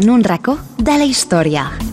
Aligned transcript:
en 0.00 0.08
un 0.08 0.24
racó 0.24 0.58
de 0.78 0.96
la 0.96 1.04
història. 1.04 1.89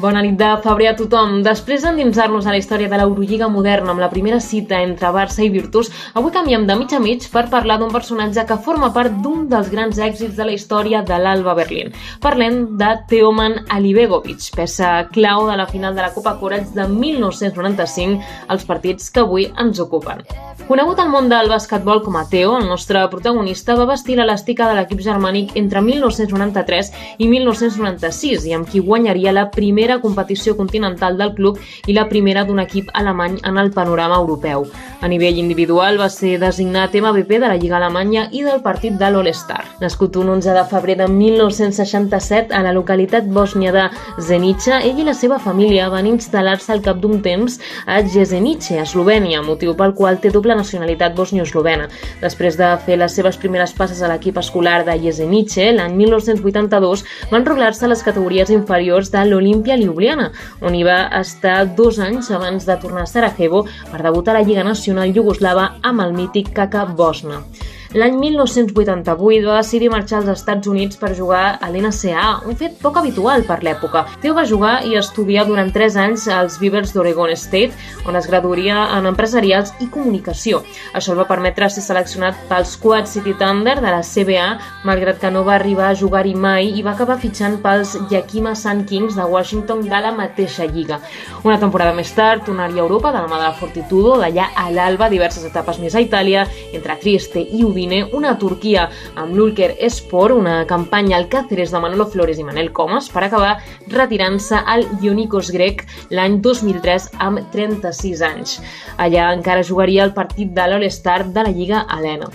Bona 0.00 0.22
nit 0.24 0.38
de 0.40 0.46
febrer 0.64 0.86
a 0.88 0.94
tothom. 0.96 1.42
Després 1.44 1.82
d'endinsar-nos 1.84 2.46
a 2.46 2.54
la 2.54 2.60
història 2.60 2.88
de 2.88 2.96
l'Eurolliga 2.96 3.50
moderna 3.52 3.92
amb 3.92 4.00
la 4.00 4.08
primera 4.08 4.38
cita 4.40 4.78
entre 4.80 5.10
Barça 5.12 5.42
i 5.44 5.50
Virtus, 5.52 5.90
avui 6.16 6.32
canviem 6.32 6.64
de 6.64 6.76
mig 6.80 6.94
a 6.96 7.00
mig 7.04 7.26
per 7.28 7.42
parlar 7.52 7.76
d'un 7.78 7.92
personatge 7.92 8.46
que 8.48 8.56
forma 8.64 8.94
part 8.96 9.18
d'un 9.20 9.44
dels 9.50 9.68
grans 9.68 10.00
èxits 10.00 10.38
de 10.38 10.46
la 10.48 10.56
història 10.56 11.02
de 11.04 11.20
l'Alba 11.20 11.52
Berlín. 11.58 11.92
Parlem 12.24 12.62
de 12.80 12.94
Teoman 13.12 13.58
Alibegovic, 13.68 14.48
peça 14.56 14.94
clau 15.12 15.50
de 15.50 15.58
la 15.60 15.68
final 15.68 15.92
de 15.92 16.06
la 16.06 16.14
Copa 16.16 16.38
Courage 16.40 16.72
de 16.72 16.88
1995, 16.88 18.24
els 18.48 18.64
partits 18.64 19.12
que 19.12 19.20
avui 19.26 19.50
ens 19.60 19.84
ocupen. 19.84 20.24
Conegut 20.70 21.00
al 21.02 21.08
món 21.10 21.26
del 21.26 21.48
basquetbol 21.50 21.98
com 22.04 22.14
a 22.14 22.20
Teo, 22.30 22.52
el 22.54 22.68
nostre 22.68 23.00
protagonista 23.10 23.74
va 23.74 23.88
vestir 23.88 24.14
l'elàstica 24.14 24.68
de 24.68 24.76
l'equip 24.76 25.00
germànic 25.02 25.56
entre 25.58 25.80
1993 25.82 26.92
i 27.18 27.26
1996 27.26 28.46
i 28.46 28.54
amb 28.54 28.70
qui 28.70 28.78
guanyaria 28.78 29.32
la 29.34 29.48
primera 29.50 29.89
primera 29.90 30.02
competició 30.02 30.56
continental 30.56 31.16
del 31.18 31.34
club 31.34 31.58
i 31.86 31.94
la 31.96 32.06
primera 32.08 32.44
d'un 32.46 32.60
equip 32.62 32.90
alemany 32.94 33.40
en 33.42 33.56
el 33.58 33.72
panorama 33.74 34.20
europeu. 34.20 34.66
A 35.00 35.08
nivell 35.08 35.38
individual 35.40 35.98
va 35.98 36.08
ser 36.12 36.38
designat 36.38 36.94
MVP 36.94 37.40
de 37.40 37.48
la 37.48 37.56
Lliga 37.56 37.78
Alemanya 37.78 38.28
i 38.30 38.44
del 38.44 38.60
partit 38.62 38.94
de 39.00 39.08
l'All-Star. 39.10 39.64
Nascut 39.80 40.16
un 40.20 40.28
11 40.36 40.54
de 40.54 40.64
febrer 40.70 40.96
de 41.00 41.08
1967 41.08 42.54
a 42.54 42.60
la 42.62 42.74
localitat 42.76 43.26
bòsnia 43.26 43.72
de 43.72 43.86
Zenica, 44.20 44.78
ell 44.78 45.00
i 45.00 45.06
la 45.08 45.14
seva 45.14 45.40
família 45.40 45.88
van 45.90 46.06
instal·lar-se 46.06 46.70
al 46.72 46.84
cap 46.84 47.00
d'un 47.00 47.18
temps 47.24 47.58
a 47.86 48.02
Jesenice, 48.04 48.78
a 48.78 48.84
Eslovènia, 48.84 49.42
motiu 49.42 49.74
pel 49.74 49.96
qual 49.96 50.20
té 50.20 50.30
doble 50.30 50.54
nacionalitat 50.54 51.16
bosnio-eslovena. 51.16 51.88
Després 52.22 52.60
de 52.60 52.70
fer 52.84 53.00
les 53.00 53.16
seves 53.16 53.40
primeres 53.40 53.74
passes 53.74 54.04
a 54.04 54.12
l'equip 54.12 54.38
escolar 54.38 54.84
de 54.84 54.98
Jesenice, 55.00 55.72
l'any 55.72 55.96
1982 56.04 57.06
van 57.32 57.40
enrolar-se 57.40 57.88
a 57.88 57.92
les 57.94 58.04
categories 58.04 58.52
inferiors 58.52 59.10
de 59.10 59.24
l'Olimpia 59.24 59.79
Ljubljana, 59.80 60.30
on 60.60 60.76
hi 60.76 60.84
va 60.86 61.00
estar 61.20 61.64
dos 61.76 61.98
anys 61.98 62.30
abans 62.36 62.68
de 62.68 62.76
tornar 62.82 63.06
a 63.06 63.10
Sarajevo 63.10 63.64
per 63.90 64.02
debutar 64.04 64.36
a 64.36 64.40
la 64.40 64.46
Lliga 64.46 64.64
Nacional 64.66 65.10
Iugoslava 65.16 65.66
amb 65.82 66.06
el 66.06 66.16
mític 66.16 66.54
Kaka 66.56 66.86
Bosna. 66.86 67.42
L'any 67.90 68.14
1988 68.22 69.48
va 69.50 69.56
decidir 69.56 69.88
marxar 69.90 70.20
als 70.20 70.28
Estats 70.30 70.68
Units 70.70 70.94
per 70.94 71.08
jugar 71.18 71.56
a 71.58 71.70
l'NCA, 71.72 72.26
un 72.46 72.54
fet 72.54 72.76
poc 72.78 73.00
habitual 73.00 73.42
per 73.48 73.56
l'època. 73.66 74.04
Teo 74.22 74.36
va 74.36 74.44
jugar 74.46 74.84
i 74.86 74.94
estudiar 74.94 75.42
durant 75.48 75.72
3 75.74 75.96
anys 75.98 76.28
als 76.30 76.60
Beavers 76.60 76.92
d'Oregon 76.94 77.32
State, 77.34 77.74
on 78.06 78.14
es 78.14 78.28
graduaria 78.30 78.84
en 78.94 79.08
empresarials 79.10 79.72
i 79.82 79.88
comunicació. 79.90 80.60
Això 80.94 81.16
el 81.16 81.18
va 81.18 81.26
permetre 81.26 81.66
ser 81.66 81.82
seleccionat 81.82 82.38
pels 82.52 82.76
Quad 82.78 83.10
City 83.10 83.34
Thunder 83.40 83.80
de 83.80 83.90
la 83.90 84.04
CBA, 84.06 84.46
malgrat 84.86 85.18
que 85.18 85.34
no 85.34 85.42
va 85.42 85.56
arribar 85.56 85.88
a 85.90 85.98
jugar-hi 85.98 86.36
mai 86.38 86.70
i 86.70 86.86
va 86.86 86.94
acabar 86.94 87.18
fitxant 87.18 87.58
pels 87.58 87.96
Yakima 88.14 88.54
Sun 88.54 88.84
Kings 88.86 89.18
de 89.18 89.26
Washington 89.26 89.82
de 89.90 90.02
la 90.06 90.14
mateixa 90.14 90.70
lliga. 90.70 91.00
Una 91.42 91.58
temporada 91.58 91.98
més 91.98 92.14
tard 92.14 92.46
tornaria 92.46 92.84
a 92.84 92.86
Europa 92.86 93.10
de 93.10 93.18
la 93.18 93.26
mà 93.26 93.42
de 93.42 93.50
la 93.50 93.58
Fortitudo, 93.58 94.14
d'allà 94.22 94.52
a 94.54 94.70
l'Alba, 94.70 95.10
diverses 95.10 95.50
etapes 95.50 95.82
més 95.82 95.98
a 95.98 96.06
Itàlia, 96.06 96.46
entre 96.70 97.00
Trieste 97.02 97.42
i 97.42 97.64
Ubi 97.66 97.79
Udine, 97.80 98.02
una 98.12 98.34
Turquia 98.36 98.88
amb 99.16 99.32
l'Ulker 99.34 99.70
Sport, 99.88 100.34
una 100.36 100.66
campanya 100.68 101.16
al 101.16 101.28
Cáceres 101.32 101.72
de 101.72 101.80
Manolo 101.80 102.04
Flores 102.12 102.38
i 102.38 102.44
Manel 102.44 102.72
Comas 102.76 103.08
per 103.08 103.24
acabar 103.24 103.54
retirant-se 103.88 104.60
al 104.60 104.84
Ionikos 105.00 105.48
grec 105.54 105.86
l'any 106.12 106.40
2003 106.44 107.08
amb 107.24 107.40
36 107.54 108.24
anys. 108.28 108.58
Allà 108.98 109.30
encara 109.32 109.64
jugaria 109.64 110.04
el 110.04 110.12
partit 110.12 110.52
de 110.52 110.66
l'All-Star 110.68 111.22
de 111.32 111.46
la 111.46 111.54
Lliga 111.56 111.86
Helena. 111.88 112.28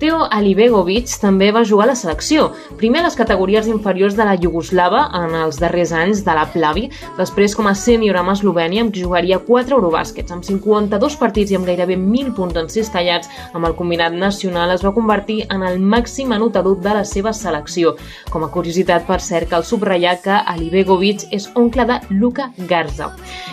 Teo 0.00 0.22
Alibegovic 0.32 1.10
també 1.20 1.50
va 1.52 1.60
jugar 1.68 1.84
a 1.84 1.90
la 1.90 1.94
selecció, 1.98 2.46
primer 2.80 3.02
a 3.02 3.04
les 3.04 3.16
categories 3.18 3.66
inferiors 3.68 4.14
de 4.16 4.24
la 4.24 4.32
Iugoslava 4.40 5.02
en 5.18 5.34
els 5.42 5.58
darrers 5.60 5.90
anys 5.92 6.22
de 6.24 6.36
la 6.38 6.46
Plavi, 6.48 6.86
després 7.18 7.52
com 7.52 7.66
a 7.68 7.74
sènior 7.76 8.16
amb 8.16 8.32
Eslovènia, 8.32 8.80
amb 8.80 8.94
qui 8.94 9.02
jugaria 9.04 9.36
4 9.44 9.76
Eurobàsquets. 9.76 10.32
Amb 10.32 10.46
52 10.46 11.18
partits 11.20 11.52
i 11.52 11.58
amb 11.58 11.68
gairebé 11.68 11.98
1.000 11.98 12.32
punts 12.38 12.56
en 12.56 12.70
6 12.72 12.88
tallats 12.94 13.28
amb 13.52 13.68
el 13.68 13.74
combinat 13.76 14.16
nacional, 14.16 14.72
es 14.72 14.86
va 14.86 14.94
convertir 14.96 15.42
en 15.52 15.66
el 15.68 15.76
màxim 15.84 16.32
anotador 16.32 16.80
de 16.80 16.96
la 16.96 17.04
seva 17.04 17.34
selecció. 17.36 17.92
Com 18.32 18.48
a 18.48 18.50
curiositat, 18.56 19.04
per 19.04 19.20
cert, 19.20 19.50
cal 19.52 19.68
subratllar 19.68 20.16
que 20.24 20.40
Alibegovic 20.54 21.26
és 21.28 21.50
oncle 21.60 21.84
de 21.84 22.00
Luka 22.08 22.48
Garza. 22.72 23.10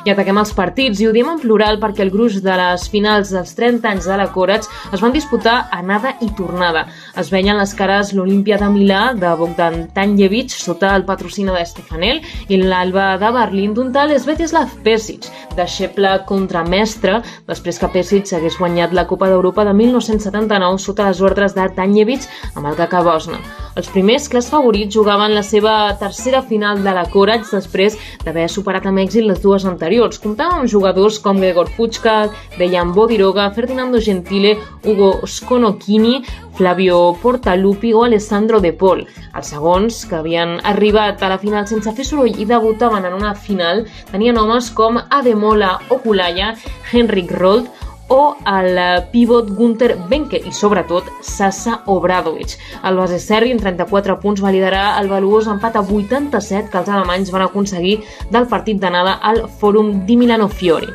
I 0.08 0.16
ataquem 0.16 0.40
els 0.40 0.56
partits, 0.56 1.04
i 1.04 1.12
ho 1.12 1.12
diem 1.12 1.36
en 1.36 1.44
plural 1.44 1.84
perquè 1.84 2.08
el 2.08 2.16
gruix 2.16 2.40
de 2.40 2.56
les 2.56 2.88
finals 2.88 3.36
dels 3.36 3.52
30 3.60 3.92
anys 3.92 4.08
de 4.08 4.16
la 4.24 4.32
Corats 4.32 4.72
es 4.96 5.04
van 5.04 5.12
disputar 5.12 5.60
a 5.76 5.84
nada 5.84 6.16
i 6.24 6.32
tornada. 6.38 6.86
Es 7.20 7.32
veien 7.34 7.58
les 7.60 7.74
cares 7.78 8.14
l'Olimpia 8.16 8.60
de 8.62 8.70
Milà 8.72 9.02
de 9.18 9.34
Bogdan 9.40 9.88
Tanjevic 9.96 10.54
sota 10.54 10.94
el 10.96 11.06
patrocini 11.10 11.52
de 11.52 11.66
Stefanel 11.66 12.22
i 12.48 12.62
l'Alba 12.62 13.10
de 13.22 13.32
Berlín 13.36 13.76
d'un 13.78 13.92
tal 13.96 14.14
Svetislav 14.18 14.78
Pesic, 14.86 15.28
deixeble 15.58 16.14
contra 16.30 16.64
mestre 16.64 17.22
després 17.50 17.82
que 17.82 17.92
Pesic 17.94 18.34
hagués 18.38 18.60
guanyat 18.62 18.94
la 18.94 19.08
Copa 19.10 19.30
d'Europa 19.32 19.66
de 19.68 19.76
1979 19.78 20.82
sota 20.82 21.10
les 21.10 21.22
ordres 21.22 21.58
de 21.58 21.70
Tanjevic 21.76 22.30
amb 22.56 22.68
el 22.68 22.80
Kaka 22.80 23.04
Bosna. 23.04 23.42
Els 23.78 23.90
primers 23.94 24.26
clars 24.26 24.48
favorits 24.50 24.96
jugaven 24.96 25.36
la 25.38 25.44
seva 25.46 25.74
tercera 26.02 26.40
final 26.42 26.80
de 26.82 26.94
la 26.96 27.04
Courage 27.14 27.46
després 27.52 27.94
d'haver 28.24 28.48
superat 28.50 28.88
amb 28.90 29.04
èxit 29.04 29.28
les 29.28 29.38
dues 29.44 29.68
anteriors. 29.70 30.18
Comptaven 30.24 30.64
amb 30.64 30.72
jugadors 30.72 31.20
com 31.22 31.38
Gregor 31.38 31.70
Puchka, 31.76 32.16
Dejan 32.58 32.96
Bodiroga, 32.96 33.52
Ferdinando 33.54 34.02
Gentile, 34.02 34.56
Hugo 34.84 35.12
Skonokini, 35.30 36.24
Flavio 36.58 37.14
Portalupi 37.22 37.94
o 37.94 38.02
Alessandro 38.08 38.60
De 38.60 38.74
Paul. 38.74 39.06
Els 39.38 39.54
segons, 39.54 40.04
que 40.10 40.18
havien 40.18 40.58
arribat 40.66 41.22
a 41.22 41.30
la 41.30 41.38
final 41.38 41.70
sense 41.70 41.94
fer 41.94 42.06
soroll 42.08 42.34
i 42.34 42.50
debutaven 42.50 43.06
en 43.06 43.14
una 43.14 43.36
final, 43.38 43.86
tenien 44.10 44.42
homes 44.42 44.72
com 44.74 44.98
Ademola 44.98 45.76
Okulaya, 45.94 46.56
Henrik 46.90 47.38
Rold 47.38 47.70
o 48.08 48.36
el 48.48 48.80
pivot 49.12 49.50
Gunter 49.58 49.98
Benke 50.10 50.40
i 50.40 50.54
sobretot 50.54 51.10
Sasa 51.22 51.82
Obradovic. 51.86 52.58
El 52.84 53.00
base 53.00 53.20
serbi 53.20 53.52
en 53.52 53.62
34 53.62 54.18
punts 54.24 54.44
va 54.44 54.54
liderar 54.56 54.86
el 55.02 55.12
valuós 55.12 55.48
empat 55.52 55.76
a 55.76 55.84
87 55.84 56.72
que 56.72 56.82
els 56.82 56.90
alemanys 56.90 57.32
van 57.36 57.48
aconseguir 57.48 58.00
del 58.32 58.48
partit 58.48 58.80
d'anada 58.80 59.20
al 59.22 59.46
Fòrum 59.60 60.06
di 60.06 60.18
Milano 60.18 60.48
Fiori. 60.48 60.92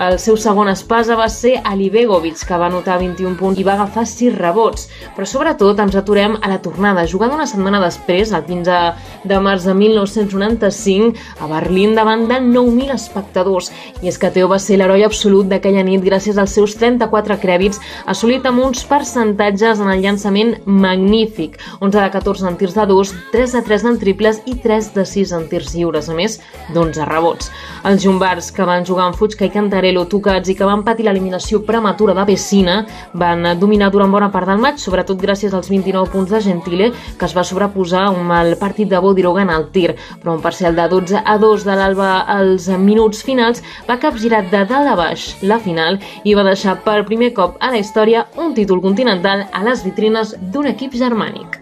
El 0.00 0.16
seu 0.18 0.38
segon 0.40 0.70
espasa 0.72 1.14
va 1.18 1.26
ser 1.28 1.58
Ali 1.68 1.90
Begovic, 1.92 2.40
que 2.48 2.56
va 2.58 2.70
anotar 2.70 2.96
21 2.98 3.36
punts 3.36 3.60
i 3.60 3.64
va 3.66 3.74
agafar 3.76 4.06
6 4.08 4.38
rebots. 4.38 4.88
Però 5.16 5.26
sobretot 5.28 5.78
ens 5.84 5.96
aturem 6.00 6.38
a 6.40 6.48
la 6.48 6.58
tornada, 6.64 7.04
jugant 7.06 7.34
una 7.36 7.46
setmana 7.46 7.80
després, 7.82 8.32
el 8.32 8.46
15 8.48 8.78
de 9.28 9.38
març 9.44 9.66
de 9.68 9.74
1995, 9.74 11.12
a 11.38 11.48
Berlín 11.50 11.94
davant 11.94 12.24
de 12.30 12.38
9.000 12.40 12.94
espectadors. 12.94 13.68
I 14.00 14.08
és 14.08 14.18
que 14.18 14.30
Teo 14.32 14.48
va 14.48 14.58
ser 14.62 14.78
l'heroi 14.80 15.04
absolut 15.04 15.50
d'aquella 15.50 15.84
nit 15.84 16.00
gràcies 16.04 16.40
als 16.40 16.56
seus 16.56 16.78
34 16.80 17.36
crèdits, 17.42 17.80
assolit 18.06 18.48
amb 18.48 18.64
uns 18.64 18.86
percentatges 18.88 19.84
en 19.84 19.92
el 19.92 20.00
llançament 20.00 20.56
magnífic. 20.64 21.60
11 21.80 22.00
de 22.00 22.10
14 22.16 22.48
en 22.48 22.56
tirs 22.56 22.74
de 22.80 22.88
2, 22.88 23.14
3 23.36 23.56
de 23.58 23.62
3 23.68 23.86
en 23.92 24.00
triples 24.00 24.40
i 24.46 24.56
3 24.56 24.90
de 24.96 25.04
6 25.04 25.36
en 25.36 25.46
tirs 25.52 25.76
lliures, 25.76 26.08
a 26.08 26.16
més 26.16 26.40
d'11 26.72 27.04
rebots. 27.12 27.52
Els 27.84 28.00
jumbars, 28.00 28.48
que 28.52 28.64
van 28.64 28.88
jugar 28.88 29.10
amb 29.10 29.20
Fuig 29.20 29.36
i 29.36 29.52
Cantar 29.52 29.82
Carelo 29.82 30.04
tocats 30.06 30.46
i 30.46 30.54
que 30.54 30.66
van 30.68 30.84
patir 30.86 31.08
l'eliminació 31.08 31.58
prematura 31.66 32.14
de 32.14 32.22
Pessina 32.28 32.76
van 33.18 33.48
dominar 33.58 33.88
durant 33.90 34.12
bona 34.14 34.28
part 34.30 34.46
del 34.46 34.60
maig, 34.62 34.78
sobretot 34.78 35.18
gràcies 35.18 35.56
als 35.58 35.66
29 35.72 36.12
punts 36.12 36.30
de 36.30 36.38
Gentile, 36.44 36.92
que 37.18 37.26
es 37.26 37.34
va 37.34 37.42
sobreposar 37.42 38.04
amb 38.12 38.30
el 38.36 38.54
partit 38.60 38.86
de 38.92 39.00
Bodiroga 39.02 39.11
en 39.12 39.50
el 39.50 39.70
tir, 39.72 39.94
però 40.22 40.34
un 40.34 40.42
parcial 40.42 40.74
de 40.76 40.88
12 40.88 41.22
a 41.24 41.38
2 41.38 41.64
de 41.64 41.76
l'Alba 41.76 42.24
als 42.26 42.68
minuts 42.68 43.22
finals 43.22 43.62
va 43.88 43.98
capgirar 43.98 44.42
de 44.50 44.64
dalt 44.64 44.88
a 44.88 44.96
baix 44.96 45.36
la 45.42 45.58
final 45.58 45.98
i 46.24 46.34
va 46.34 46.42
deixar 46.42 46.82
per 46.84 47.04
primer 47.04 47.32
cop 47.32 47.56
a 47.60 47.70
la 47.70 47.78
història 47.78 48.26
un 48.36 48.54
títol 48.54 48.80
continental 48.80 49.46
a 49.52 49.62
les 49.62 49.84
vitrines 49.84 50.34
d'un 50.52 50.66
equip 50.66 50.94
germànic. 50.94 51.60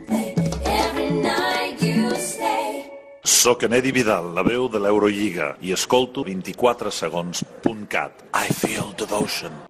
Soc 3.23 3.63
en 3.63 3.73
Edi 3.73 3.93
Vidal, 3.93 4.35
la 4.35 4.43
veu 4.43 4.69
de 4.69 4.81
l'Eurolliga, 4.83 5.55
i 5.65 5.73
escolto 5.73 6.25
24segons.cat. 6.27 8.25
I 8.37 8.53
feel 8.53 8.93
devotion. 8.99 9.61